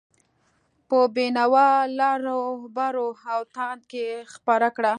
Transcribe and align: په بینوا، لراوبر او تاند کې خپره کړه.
په 0.89 0.99
بینوا، 1.15 1.69
لراوبر 1.97 2.93
او 3.33 3.41
تاند 3.55 3.81
کې 3.91 4.05
خپره 4.33 4.67
کړه. 4.75 4.89